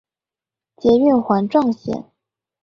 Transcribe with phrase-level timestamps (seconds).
[0.77, 2.09] 捷運環狀線